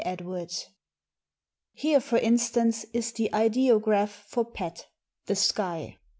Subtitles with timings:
[0.03, 0.65] EDWARDS
[1.73, 4.83] Here, for instance, is the ideograph for pet, v
[5.25, 5.99] —^ the "sky."